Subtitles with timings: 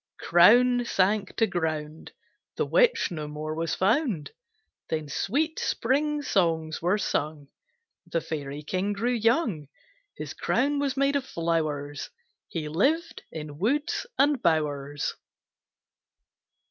[0.19, 2.11] Crown sank to ground;
[2.55, 4.31] The Witch no more was found.
[4.89, 7.49] Then sweet spring songs were sung,
[8.07, 9.67] The Fairy King grew young,
[10.17, 12.09] His crown was made of flowers,
[12.47, 15.13] He lived in woods and bowers.